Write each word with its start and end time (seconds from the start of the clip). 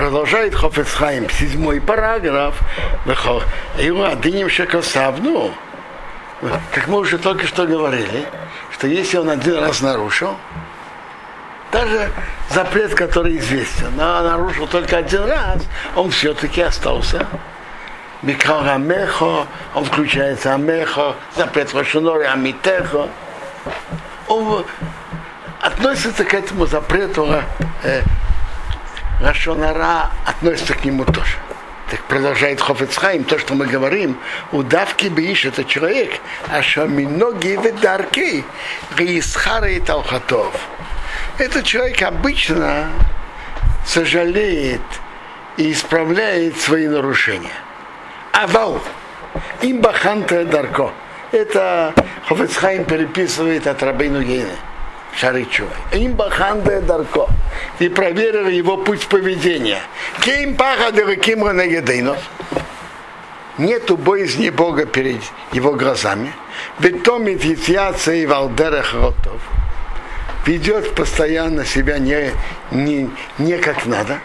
продолжает 0.00 0.54
Хофецхайм, 0.54 1.28
седьмой 1.28 1.78
параграф, 1.78 2.58
одним 4.06 4.48
шекосавну, 4.48 5.52
как 6.72 6.88
мы 6.88 7.00
уже 7.00 7.18
только 7.18 7.46
что 7.46 7.66
говорили, 7.66 8.24
что 8.72 8.86
если 8.86 9.18
он 9.18 9.28
один 9.28 9.58
раз 9.58 9.82
нарушил, 9.82 10.36
даже 11.70 12.10
запрет, 12.48 12.94
который 12.94 13.36
известен, 13.36 13.92
но 13.94 14.22
нарушил 14.22 14.66
только 14.66 14.96
один 14.96 15.24
раз, 15.24 15.64
он 15.94 16.10
все-таки 16.10 16.62
остался. 16.62 17.26
Микал 18.22 18.66
Амехо, 18.66 19.46
он 19.74 19.84
включается 19.84 20.54
Амехо, 20.54 21.14
запрет 21.36 21.74
Рашунори 21.74 22.24
Амитехо. 22.24 23.10
Он 24.28 24.64
относится 25.60 26.24
к 26.24 26.32
этому 26.32 26.64
запрету 26.64 27.42
э, 27.82 28.00
Рашонара, 29.20 30.10
относится 30.26 30.74
к 30.74 30.84
нему 30.84 31.04
тоже. 31.04 31.36
Так 31.90 32.00
продолжает 32.04 32.60
Хофецхайм, 32.60 33.24
то, 33.24 33.38
что 33.38 33.54
мы 33.54 33.66
говорим, 33.66 34.16
удавки 34.52 35.08
бейш 35.08 35.44
это 35.44 35.64
человек, 35.64 36.20
а 36.48 36.62
что 36.62 36.86
миноги 36.86 37.58
ведарки, 37.62 38.44
гейсхары 38.96 39.74
и 39.74 39.80
талхатов. 39.80 40.54
Этот 41.38 41.64
человек 41.64 42.00
обычно 42.02 42.88
сожалеет 43.84 44.80
и 45.56 45.72
исправляет 45.72 46.58
свои 46.58 46.86
нарушения. 46.86 47.50
Авал, 48.32 48.80
имбаханта 49.60 50.44
дарко. 50.44 50.92
Это 51.32 51.92
Хофецхайм 52.26 52.84
переписывает 52.84 53.66
от 53.66 53.82
Рабейну 53.82 54.22
Гейна. 54.22 54.54
Шаричува. 55.16 55.70
Им 55.92 56.12
баханде 56.12 56.80
дарко. 56.80 57.26
И 57.80 57.88
проверил 57.88 58.46
его 58.46 58.76
путь 58.76 59.06
поведения. 59.08 59.80
Кейм 60.20 60.54
пахады 60.54 61.16
кимра 61.16 61.52
нагедейнов. 61.52 62.18
Нету 63.56 63.96
боязни 63.96 64.50
Бога 64.50 64.84
перед 64.84 65.22
его 65.52 65.72
глазами. 65.72 66.32
Бетомит 66.78 67.42
яйца 67.42 68.12
и 68.12 68.26
валдерах 68.26 68.92
ротов. 68.92 69.40
Ведет 70.46 70.94
постоянно 70.94 71.64
себя 71.64 71.98
не, 71.98 72.32
не, 72.70 73.10
не 73.38 73.56
как 73.56 73.86
надо. 73.86 74.18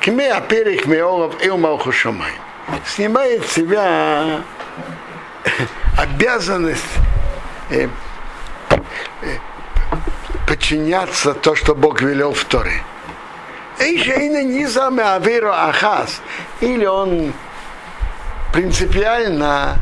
Кме 0.00 0.32
аперих 0.32 0.86
меолов 0.86 1.34
и 1.44 1.50
умалхушамай. 1.50 2.32
Снимает 2.86 3.46
себя 3.48 4.40
обязанность 5.98 6.82
э, 7.70 7.88
э, 8.70 9.38
подчиняться 10.66 11.32
то, 11.32 11.54
что 11.54 11.76
Бог 11.76 12.02
велел 12.02 12.32
в 12.32 12.44
Торе. 12.44 12.82
Ахаз. 15.52 16.20
Или 16.60 16.86
он 16.86 17.32
принципиально 18.52 19.76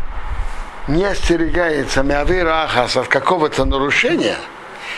не 0.86 1.04
остерегается 1.04 2.02
Меавиру 2.02 2.50
Ахаз 2.50 2.98
от 2.98 3.08
какого-то 3.08 3.64
нарушения, 3.64 4.36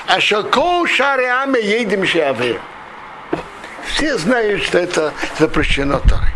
а 0.08 0.18
шалкоу 0.18 0.88
шариаме 0.88 1.60
едем 1.60 2.04
шиавир. 2.04 2.60
Все 3.84 4.18
знают, 4.18 4.64
что 4.64 4.78
это 4.78 5.12
запрещено 5.38 6.00
Торой. 6.00 6.30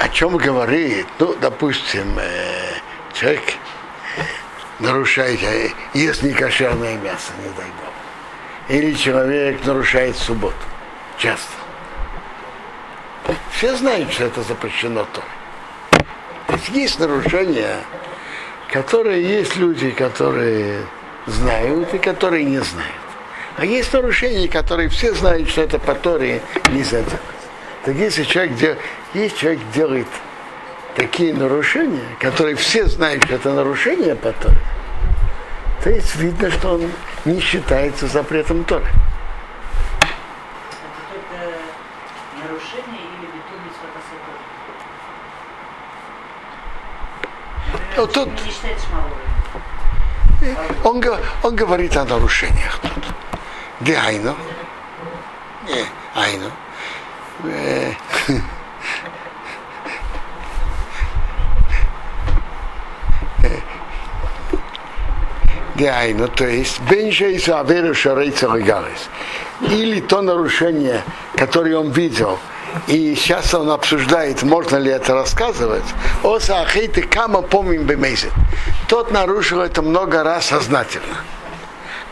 О 0.00 0.08
чем 0.08 0.36
говорит, 0.36 1.06
ну, 1.20 1.36
допустим, 1.40 2.18
человек 3.12 3.59
нарушает, 4.80 5.40
ест 5.94 6.22
некошерное 6.22 6.96
мясо, 6.98 7.32
не 7.38 7.50
дай 7.56 7.66
Бог. 7.66 7.92
Или 8.68 8.94
человек 8.94 9.64
нарушает 9.64 10.16
субботу. 10.16 10.54
Часто. 11.18 11.52
Все 13.52 13.76
знают, 13.76 14.12
что 14.12 14.24
это 14.24 14.42
запрещено 14.42 15.06
то. 15.12 15.22
Есть 16.52 16.68
есть 16.70 16.98
нарушения, 16.98 17.76
которые 18.70 19.22
есть 19.22 19.56
люди, 19.56 19.90
которые 19.90 20.84
знают 21.26 21.92
и 21.94 21.98
которые 21.98 22.44
не 22.44 22.58
знают. 22.58 22.94
А 23.56 23.64
есть 23.64 23.92
нарушения, 23.92 24.48
которые 24.48 24.88
все 24.88 25.12
знают, 25.12 25.48
что 25.48 25.62
это 25.62 25.78
по 25.78 25.94
Торе 25.94 26.40
нельзя 26.70 27.02
делать. 27.02 27.20
Так 27.84 27.94
если 27.94 28.24
человек, 28.24 28.56
дел... 28.56 28.76
есть 29.14 29.36
человек 29.38 29.60
делает 29.74 30.06
такие 30.94 31.34
нарушения, 31.34 32.16
которые 32.20 32.56
все 32.56 32.86
знают, 32.86 33.24
что 33.24 33.34
это 33.34 33.52
нарушение 33.52 34.14
по 34.14 34.32
Торе, 34.32 34.58
то 35.82 35.90
есть 35.90 36.14
видно, 36.16 36.50
что 36.50 36.74
он 36.74 36.90
не 37.24 37.40
считается 37.40 38.06
запретом 38.06 38.64
Торы. 38.64 38.86
Вот 47.96 48.12
тут 48.12 48.28
он, 50.84 51.04
он 51.42 51.56
говорит 51.56 51.96
о 51.96 52.04
нарушениях 52.04 52.78
тут. 52.78 53.04
Где 53.80 53.96
Айно? 53.96 54.34
Не, 55.68 55.84
Айно. 56.14 56.50
Деайну, 65.80 66.28
то 66.28 66.46
есть 66.46 66.78
Бенжа 66.90 67.28
и 67.28 67.38
Саверу 67.38 67.94
Шарейца 67.94 68.54
Или 69.62 70.00
то 70.00 70.20
нарушение, 70.20 71.02
которое 71.36 71.78
он 71.78 71.90
видел, 71.90 72.38
и 72.86 73.14
сейчас 73.14 73.54
он 73.54 73.70
обсуждает, 73.70 74.42
можно 74.42 74.76
ли 74.76 74.90
это 74.90 75.14
рассказывать, 75.14 75.84
о 76.22 76.38
Сахейте 76.38 77.00
Кама 77.00 77.40
помним 77.40 77.84
Бемейзет. 77.84 78.32
Тот 78.88 79.10
нарушил 79.10 79.62
это 79.62 79.80
много 79.80 80.22
раз 80.22 80.48
сознательно. 80.48 81.24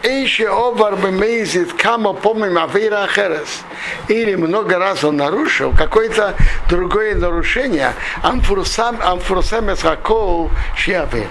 Эйши 0.03 0.45
овар 0.45 0.97
бемейзит 0.97 1.73
кама 1.75 2.13
помним 2.13 2.57
авейра 2.57 3.03
ахерес. 3.03 3.63
Или 4.07 4.37
много 4.37 4.79
раз 4.79 5.03
он 5.03 5.17
нарушил 5.17 5.73
какое-то 5.77 6.37
другое 6.71 7.17
нарушение. 7.17 7.93
Амфурсам 8.23 8.97
амфурсам 9.03 9.73
эсхакол 9.73 10.53
шиавейра. 10.77 11.29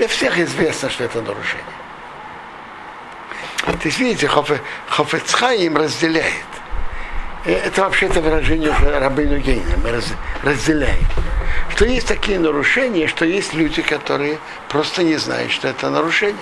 Для 0.00 0.08
всех 0.08 0.38
известно, 0.38 0.88
что 0.88 1.04
это 1.04 1.20
нарушение. 1.20 1.62
То 3.66 3.84
есть, 3.84 3.98
видите, 3.98 4.30
Хофецхайм 4.88 5.76
разделяет. 5.76 6.46
Это 7.44 7.82
вообще-то 7.82 8.22
выражение 8.22 8.70
уже 8.70 8.98
Рабейну 8.98 9.36
Гейна. 9.36 9.76
Мы 9.84 9.90
раз, 9.90 10.06
разделяем. 10.42 11.04
Что 11.68 11.84
есть 11.84 12.08
такие 12.08 12.38
нарушения, 12.38 13.08
что 13.08 13.26
есть 13.26 13.52
люди, 13.52 13.82
которые 13.82 14.38
просто 14.70 15.02
не 15.02 15.16
знают, 15.16 15.52
что 15.52 15.68
это 15.68 15.90
нарушение. 15.90 16.38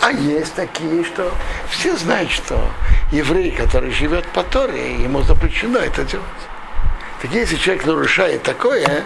А 0.00 0.10
есть 0.10 0.56
такие, 0.56 1.04
что 1.04 1.32
все 1.70 1.94
знают, 1.94 2.32
что 2.32 2.68
еврей, 3.12 3.52
который 3.52 3.92
живет 3.92 4.26
по 4.26 4.42
Торе, 4.42 4.94
ему 4.94 5.22
запрещено 5.22 5.78
это 5.78 6.02
делать. 6.02 6.26
Так 7.22 7.30
если 7.30 7.54
человек 7.54 7.86
нарушает 7.86 8.42
такое, 8.42 9.04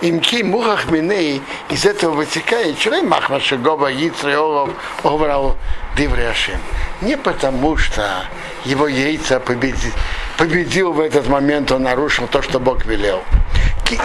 имки 0.00 0.42
мухах 0.42 0.90
миней, 0.90 1.42
из 1.70 1.84
этого 1.84 2.12
вытекает 2.12 2.78
член 2.78 3.08
махмаша 3.08 3.56
гоба 3.56 3.88
яйца 3.88 4.40
олов 4.40 4.70
оврал 5.02 5.56
дивряшим. 5.96 6.58
Не 7.00 7.16
потому, 7.16 7.76
что 7.76 8.24
его 8.64 8.88
яйца 8.88 9.40
победил, 9.40 9.92
победил 10.38 10.92
в 10.92 11.00
этот 11.00 11.28
момент, 11.28 11.72
он 11.72 11.82
нарушил 11.82 12.26
то, 12.26 12.42
что 12.42 12.58
Бог 12.60 12.84
велел. 12.84 13.22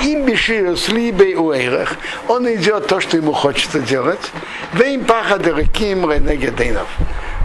Им 0.03 0.25
беширу 0.25 0.75
с 0.75 0.89
либой 0.89 1.35
уэйрах, 1.35 1.95
он 2.27 2.53
идет 2.53 2.88
то, 2.88 2.99
что 2.99 3.15
ему 3.15 3.31
хочется 3.31 3.79
делать. 3.79 4.31
Вейм 4.73 5.05
паха 5.05 5.38
дереким 5.38 6.03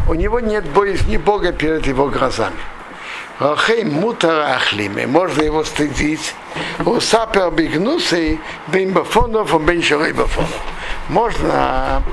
У 0.08 0.14
него 0.14 0.40
нет 0.40 0.64
боязни 0.70 1.18
Бога 1.18 1.52
перед 1.52 1.86
его 1.86 2.08
глазами. 2.08 2.56
Рахей 3.42 3.84
мутар 3.84 4.54
ахлиме, 4.54 5.04
можно 5.08 5.42
его 5.42 5.64
стыдить. 5.64 6.34
У 6.86 7.00
сапер 7.00 7.50
бигнусы, 7.50 8.38
бен 8.68 8.92
бафонов, 8.92 9.60
бен 9.64 9.82
шарей. 9.82 10.14
Можно 11.08 12.04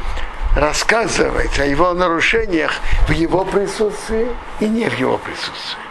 рассказывать 0.55 1.59
о 1.59 1.65
его 1.67 1.93
нарушениях 1.93 2.71
в 3.07 3.11
его 3.11 3.45
присутствии 3.45 4.27
и 4.59 4.65
не 4.65 4.89
в 4.89 4.99
его 4.99 5.19
присутствии. 5.19 5.83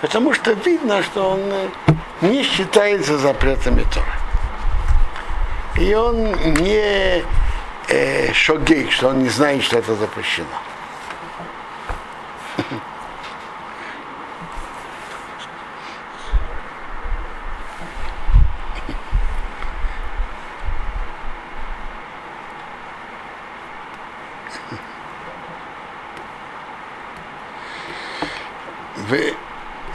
Потому 0.00 0.32
что 0.32 0.52
видно, 0.52 1.02
что 1.02 1.32
он 1.32 1.42
не 2.22 2.42
считается 2.42 3.18
запретами 3.18 3.84
Тора. 3.92 4.16
И 5.76 5.92
он 5.92 6.32
не 6.54 7.22
э, 7.88 8.32
шогейк, 8.32 8.90
что 8.92 9.08
он 9.08 9.22
не 9.22 9.28
знает, 9.28 9.62
что 9.62 9.76
это 9.76 9.94
запрещено. 9.94 10.46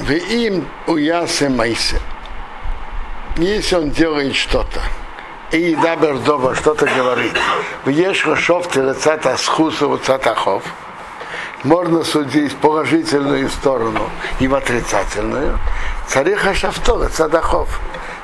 В 0.05 0.11
им 0.11 0.67
уясе 0.85 1.49
майсе. 1.49 1.99
Если 3.37 3.75
он 3.75 3.89
делает 3.89 4.35
что-то, 4.35 4.79
и 5.51 5.75
дабер 5.75 6.19
дома 6.19 6.53
что-то 6.53 6.85
говорит, 6.85 7.33
в 7.85 7.89
ешхошов 7.89 8.69
телецата 8.71 9.35
схусу 9.37 9.97
цатахов, 9.97 10.63
можно 11.63 12.03
судить 12.03 12.55
положительную 12.57 13.49
сторону 13.49 14.09
и 14.39 14.47
в 14.47 14.53
отрицательную. 14.53 15.57
Цариха 16.07 16.53
шафтора, 16.53 17.09
цадахов. 17.09 17.79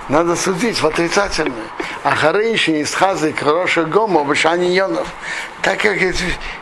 Надо 0.07 0.35
судить 0.35 0.79
в 0.79 0.85
отрицательную. 0.85 1.67
А 2.03 2.15
харейши 2.15 2.73
из 2.73 2.93
хазы 2.93 3.33
хороших 3.33 3.89
гомо 3.89 4.23
башани 4.23 4.65
йонов. 4.65 5.07
Так 5.63 5.79
как 5.79 5.97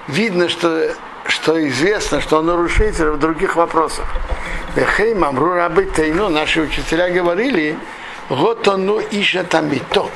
видно, 0.07 0.47
что 0.47 0.95
что 1.27 1.67
известно, 1.67 2.21
что 2.21 2.39
он 2.39 2.47
нарушитель 2.47 3.11
в 3.11 3.19
других 3.19 3.55
вопросах. 3.55 4.05
Бехейм 4.75 5.23
Амру 5.23 5.53
Рабы 5.53 5.85
Тейну, 5.85 6.29
наши 6.29 6.61
учителя 6.61 7.09
говорили, 7.09 7.77
Готону 8.29 8.99
Иша 9.11 9.43
Тамито. 9.43 10.09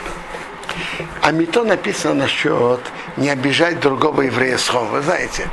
А 1.21 1.31
мито 1.31 1.63
написано 1.63 2.13
насчет 2.13 2.79
не 3.17 3.29
обижать 3.29 3.79
другого 3.79 4.21
еврея 4.21 4.57
слова. 4.57 4.85
Вы 4.85 5.01
знаете, 5.01 5.47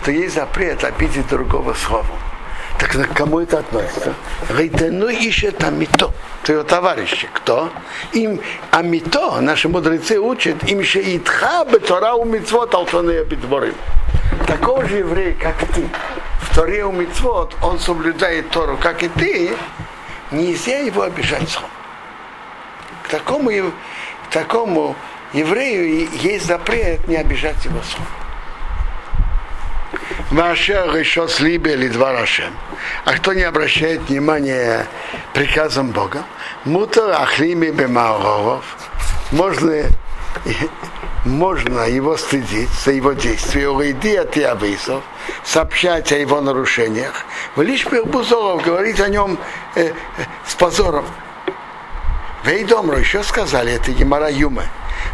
что 0.00 0.10
есть 0.10 0.34
запрет 0.34 0.84
обидеть 0.84 1.28
другого 1.28 1.72
словом. 1.72 2.18
Так 2.78 2.90
к 2.90 3.14
кому 3.14 3.40
это 3.40 3.60
относится? 3.60 4.14
Рейтену 4.50 5.08
ищет 5.08 5.62
амито. 5.64 6.10
Твоего 6.42 6.64
товарища. 6.64 7.28
Кто? 7.32 7.70
Им 8.12 8.40
амито, 8.70 9.40
наши 9.40 9.68
мудрецы 9.68 10.18
учат, 10.18 10.62
им 10.68 10.80
еще 10.80 11.00
итха 11.16 11.64
бетора 11.64 12.14
у 12.14 12.24
митцвот 12.24 12.74
алтоне 12.74 13.24
битворим. 13.24 13.74
Такого 14.46 14.84
же 14.86 14.98
еврей, 14.98 15.32
как 15.34 15.56
ты, 15.74 15.88
Торе 16.54 16.84
у 16.84 16.92
митцвот, 16.92 17.56
он 17.62 17.78
соблюдает 17.78 18.50
Тору, 18.50 18.76
как 18.76 19.02
и 19.02 19.08
ты, 19.08 19.56
нельзя 20.30 20.78
его 20.80 21.02
обижать 21.02 21.48
словом. 21.48 21.70
К 23.04 23.08
такому, 23.08 23.50
к 23.50 24.32
такому 24.32 24.94
еврею 25.32 26.08
есть 26.12 26.46
запрет 26.46 27.08
не 27.08 27.16
обижать 27.16 27.64
его 27.64 27.80
словом. 27.82 28.08
Ваша 30.30 30.86
решос 30.94 31.40
либе 31.40 31.72
или 31.72 31.88
два 31.88 32.12
Рашем. 32.12 32.52
А 33.04 33.14
кто 33.14 33.32
не 33.32 33.42
обращает 33.42 34.02
внимания 34.08 34.86
приказам 35.34 35.90
Бога, 35.90 36.24
мутар 36.64 37.10
ахлими 37.10 37.70
бемаоров, 37.70 38.64
можно, 39.30 39.84
можно 41.24 41.88
его 41.88 42.16
стыдить 42.16 42.70
за 42.70 42.92
его 42.92 43.12
действия, 43.12 43.68
уйди 43.68 44.16
от 44.16 44.36
явисов, 44.36 45.02
сообщать 45.44 46.12
о 46.12 46.18
его 46.18 46.40
нарушениях, 46.40 47.24
в 47.54 47.62
лишь 47.62 47.86
Бузоров 47.86 48.62
говорить 48.62 49.00
о 49.00 49.08
нем 49.08 49.38
э, 49.74 49.88
э, 49.88 49.92
с 50.46 50.54
позором. 50.54 51.04
Вейдомру 52.44 52.96
еще 52.96 53.22
сказали, 53.22 53.72
это 53.72 53.92
Гемара 53.92 54.30
Юме. 54.30 54.68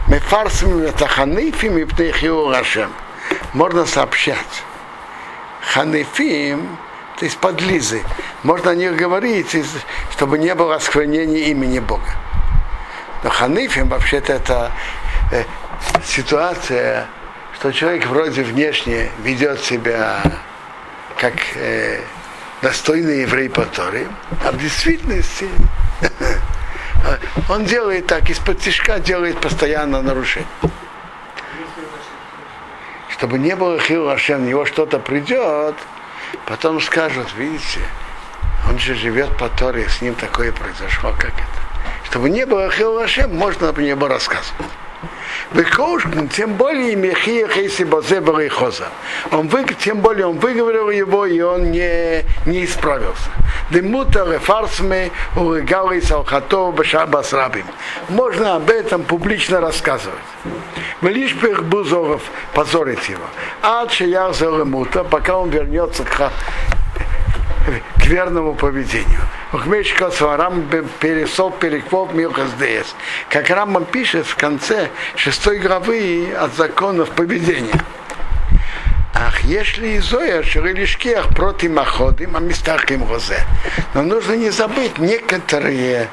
Мы 0.07 0.19
фарсами 0.19 0.87
это 0.87 1.07
ханыфим 1.07 1.77
и 1.77 1.85
птехиу 1.85 2.51
Рашем. 2.51 2.91
Можно 3.53 3.85
сообщать 3.85 4.63
ханефим, 5.61 6.79
то 7.19 7.25
есть 7.27 7.37
подлизы. 7.37 8.03
Можно 8.43 8.71
о 8.71 8.75
них 8.75 8.97
говорить, 8.97 9.55
чтобы 10.13 10.39
не 10.39 10.55
было 10.55 10.77
осквернения 10.77 11.45
имени 11.49 11.81
Бога. 11.81 12.11
Но 13.23 13.31
ханефим 13.31 13.89
вообще-то 13.89 14.33
это 14.33 14.73
э, 15.33 15.45
ситуация, 16.05 17.07
что 17.55 17.73
человек 17.73 18.07
вроде 18.07 18.43
внешне 18.43 19.11
ведет 19.23 19.61
себя 19.61 20.21
как 21.19 21.35
э, 21.57 22.01
достойный 22.63 23.23
еврей 23.23 23.49
по 23.49 23.65
Торе, 23.65 24.07
а 24.45 24.53
в 24.53 24.59
действительности 24.59 25.49
он 27.49 27.65
делает 27.65 28.07
так, 28.07 28.29
из-под 28.31 28.61
тяжка 28.61 28.99
делает 28.99 29.41
постоянно 29.41 30.03
нарушение 30.03 30.47
чтобы 33.19 33.41
не 33.41 33.57
было 33.57 33.81
хил 33.81 34.09
Ашем, 34.09 34.47
него 34.47 34.65
что-то 34.65 35.01
придет, 35.01 35.75
потом 36.47 36.81
скажут, 36.81 37.27
видите, 37.37 37.81
он 38.69 38.79
же 38.79 38.95
живет 38.95 39.37
по 39.37 39.49
Торе, 39.49 39.89
с 39.89 40.01
ним 40.01 40.15
такое 40.15 40.53
произошло, 40.53 41.13
как 41.19 41.33
это. 41.35 42.05
Чтобы 42.05 42.31
не 42.31 42.47
было 42.47 42.71
хил 42.71 42.97
Ашем, 42.97 43.37
можно 43.37 43.71
об 43.71 43.81
нем 43.81 44.05
рассказывать. 44.05 44.55
Выкошкин, 45.53 46.29
тем 46.29 46.55
более 46.55 46.95
Мехия 46.95 47.49
Хейси 47.49 47.85
Базеба 47.85 48.39
и 48.43 48.49
Хоза. 48.49 48.89
Он 49.31 49.49
вы, 49.49 49.65
тем 49.65 50.01
более 50.01 50.27
он 50.27 50.39
выговорил 50.39 50.91
его, 50.91 51.25
и 51.25 51.41
он 51.41 51.71
не, 51.71 52.25
не 52.45 52.65
исправился. 52.65 53.31
Демута 53.71 54.25
рефарсме 54.31 55.11
урегали 55.37 56.01
салхатов 56.01 56.75
башабас 56.75 57.33
рабим. 57.33 57.65
Можно 58.09 58.57
об 58.57 58.69
этом 58.69 59.05
публично 59.05 59.61
рассказывать. 59.61 60.19
Лишь 61.01 61.35
Бузоров 61.35 62.23
позорить 62.55 63.09
его. 63.09 63.25
А 63.63 63.87
я 64.01 64.33
мута, 64.65 65.05
пока 65.05 65.39
он 65.39 65.51
вернется 65.51 66.05
к, 66.05 66.31
к 67.97 68.07
верному 68.07 68.55
поведению. 68.55 69.21
Ухмечка 69.51 70.11
Сварам 70.11 70.69
пересол 71.01 71.51
переквол 71.51 72.11
Милхаздеес. 72.13 72.95
Как 73.31 73.49
Рамбам 73.49 73.87
пишет 73.87 74.27
в 74.27 74.37
конце 74.37 74.91
шестой 75.17 75.59
главы 75.59 76.35
от 76.39 76.55
законов 76.55 77.11
поведения. 77.11 77.81
Ах, 79.15 79.41
если 79.45 79.97
Изоя 79.97 80.43
ширилишкех 80.43 81.31
против 81.31 81.71
Маходим, 81.71 82.37
а 82.37 82.41
местах 82.41 82.91
им 82.91 83.05
гозе. 83.05 83.43
Но 83.95 84.03
нужно 84.03 84.35
не 84.35 84.51
забыть 84.51 84.99
некоторые 84.99 86.09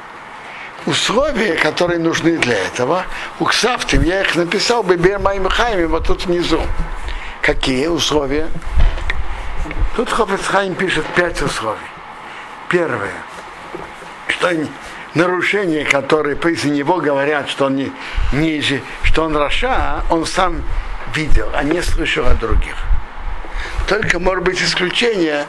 условия, 0.86 1.56
которые 1.56 1.98
нужны 1.98 2.38
для 2.38 2.56
этого. 2.56 3.04
У 3.38 3.44
Ксавтим 3.44 4.02
я 4.02 4.22
их 4.22 4.34
написал 4.34 4.82
бы 4.82 4.96
Бермаим 4.96 5.46
Хайми 5.46 5.84
вот 5.84 6.06
тут 6.06 6.24
внизу. 6.24 6.62
Какие 7.42 7.88
условия? 7.88 8.48
Тут 9.94 10.08
Хофецхайм 10.10 10.74
пишет 10.74 11.04
пять 11.14 11.42
условий. 11.42 11.95
Первое, 12.68 13.12
что 14.28 14.50
нарушения, 15.14 15.84
которые 15.84 16.36
после 16.36 16.70
него 16.70 16.98
говорят, 16.98 17.48
что 17.48 17.66
он, 17.66 17.76
не, 17.76 17.92
не, 18.32 18.62
что 19.04 19.24
он 19.24 19.36
Раша, 19.36 20.02
он 20.10 20.26
сам 20.26 20.62
видел, 21.14 21.48
а 21.54 21.62
не 21.62 21.80
слышал 21.82 22.26
о 22.26 22.34
других. 22.34 22.76
Только 23.88 24.18
может 24.18 24.44
быть 24.44 24.60
исключение, 24.60 25.46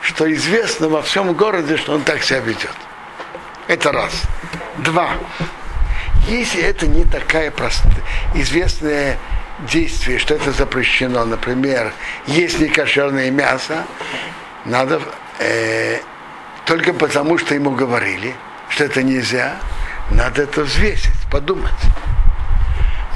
что 0.00 0.32
известно 0.32 0.88
во 0.88 1.02
всем 1.02 1.32
городе, 1.34 1.76
что 1.76 1.92
он 1.92 2.02
так 2.02 2.22
себя 2.22 2.40
ведет. 2.40 2.74
Это 3.66 3.92
раз. 3.92 4.22
Два. 4.78 5.10
Если 6.28 6.62
это 6.62 6.86
не 6.86 7.04
такая 7.04 7.50
простая, 7.50 7.92
известная 8.34 9.18
действие, 9.70 10.18
что 10.18 10.34
это 10.34 10.52
запрещено, 10.52 11.24
например, 11.24 11.92
есть 12.26 12.60
некошерное 12.60 13.30
мясо, 13.30 13.84
надо 14.64 15.00
э, 15.38 15.98
только 16.66 16.92
потому, 16.92 17.38
что 17.38 17.54
ему 17.54 17.72
говорили, 17.72 18.34
что 18.68 18.84
это 18.84 19.02
нельзя, 19.02 19.56
надо 20.10 20.42
это 20.42 20.62
взвесить, 20.62 21.12
подумать. 21.30 21.70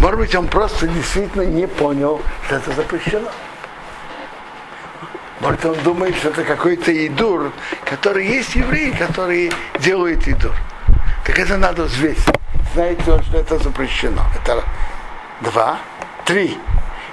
Может 0.01 0.19
быть, 0.19 0.35
он 0.35 0.49
просто 0.49 0.87
действительно 0.87 1.43
не 1.43 1.67
понял, 1.67 2.21
что 2.47 2.57
это 2.57 2.73
запрещено. 2.73 3.29
Может, 5.41 5.65
он 5.67 5.77
думает, 5.83 6.17
что 6.17 6.31
это 6.31 6.45
какой-то 6.45 7.07
идур, 7.07 7.53
который 7.85 8.27
есть 8.27 8.55
евреи, 8.55 8.91
которые 8.91 9.53
делают 9.79 10.27
идур. 10.27 10.55
Так 11.25 11.39
это 11.39 11.57
надо 11.57 11.85
взвесить. 11.85 12.29
Знаете 12.75 13.03
что 13.03 13.39
это 13.39 13.59
запрещено. 13.59 14.23
Это 14.43 14.65
два. 15.41 15.79
Три. 16.25 16.59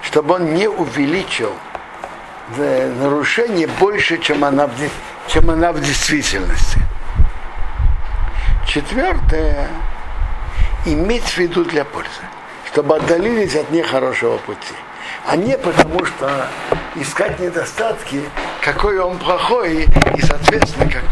Чтобы 0.01 0.35
он 0.35 0.53
не 0.55 0.67
увеличил 0.67 1.53
нарушение 2.57 3.67
больше, 3.67 4.17
чем 4.17 4.43
она 4.43 4.67
в, 4.67 4.73
чем 5.27 5.49
она 5.49 5.71
в 5.71 5.81
действительности. 5.81 6.79
Четвертое, 8.67 9.67
иметь 10.85 11.23
в 11.23 11.37
виду 11.37 11.63
для 11.65 11.83
пользы, 11.83 12.09
чтобы 12.71 12.95
отдалились 12.97 13.55
от 13.55 13.69
нехорошего 13.71 14.37
пути. 14.37 14.73
А 15.27 15.35
не 15.35 15.57
потому, 15.57 16.05
что 16.05 16.47
искать 16.95 17.39
недостатки, 17.39 18.23
какой 18.61 18.99
он 18.99 19.17
плохой, 19.17 19.87
и, 20.15 20.21
соответственно, 20.21 20.89
как, 20.89 21.03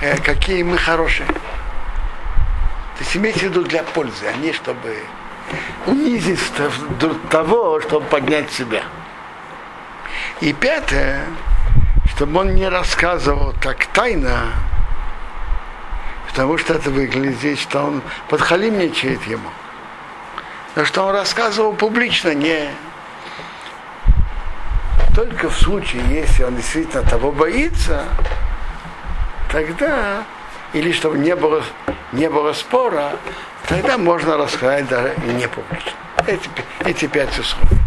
э, 0.00 0.16
какие 0.18 0.62
мы 0.62 0.78
хорошие. 0.78 1.26
То 1.26 3.04
есть 3.04 3.16
иметь 3.16 3.36
в 3.36 3.42
виду 3.42 3.64
для 3.64 3.82
пользы, 3.82 4.26
а 4.26 4.36
не 4.36 4.52
чтобы 4.52 4.96
унизить 5.86 6.38
того, 7.30 7.80
чтобы 7.80 8.06
поднять 8.06 8.52
себя. 8.52 8.82
И 10.40 10.54
пятое, 10.54 11.20
чтобы 12.14 12.40
он 12.40 12.54
не 12.54 12.66
рассказывал 12.66 13.52
так 13.60 13.86
тайно, 13.86 14.54
потому 16.28 16.56
что 16.56 16.74
это 16.74 16.88
выглядит, 16.88 17.58
что 17.58 17.82
он 17.82 18.02
подхалимничает 18.28 19.22
ему. 19.26 19.50
Но 20.76 20.84
что 20.86 21.04
он 21.04 21.14
рассказывал 21.14 21.74
публично, 21.74 22.32
не 22.34 22.70
только 25.14 25.50
в 25.50 25.60
случае, 25.60 26.02
если 26.08 26.44
он 26.44 26.56
действительно 26.56 27.02
того 27.02 27.32
боится, 27.32 28.04
тогда, 29.52 30.24
или 30.72 30.92
чтобы 30.92 31.18
не 31.18 31.36
было, 31.36 31.62
не 32.12 32.30
было 32.30 32.54
спора, 32.54 33.12
тогда 33.68 33.98
можно 33.98 34.38
рассказать 34.38 34.88
даже 34.88 35.14
не 35.26 35.46
публично. 35.48 35.92
Эти, 36.26 36.48
эти 36.86 37.06
пять 37.06 37.38
условий. 37.38 37.79